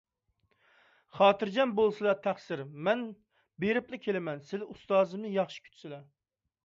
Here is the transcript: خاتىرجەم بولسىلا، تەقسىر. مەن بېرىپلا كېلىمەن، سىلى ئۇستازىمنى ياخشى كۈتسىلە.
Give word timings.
خاتىرجەم 1.17 1.75
بولسىلا، 1.81 2.15
تەقسىر. 2.23 2.63
مەن 2.87 3.03
بېرىپلا 3.65 4.01
كېلىمەن، 4.07 4.43
سىلى 4.49 4.69
ئۇستازىمنى 4.73 5.33
ياخشى 5.39 5.67
كۈتسىلە. 5.69 6.01